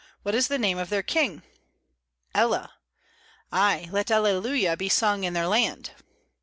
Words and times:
What 0.23 0.33
is 0.33 0.47
the 0.47 0.57
name 0.57 0.79
of 0.79 0.89
their 0.89 1.03
king?" 1.03 1.43
"Ella." 2.33 2.73
"Ay, 3.51 3.87
let 3.91 4.09
alleluia 4.09 4.75
be 4.75 4.89
sung 4.89 5.23
in 5.25 5.33
their 5.33 5.45
land." 5.45 5.91